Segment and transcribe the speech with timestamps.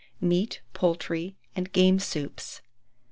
[0.19, 2.63] MEAT, POULTRY, AND GAME SOUPS.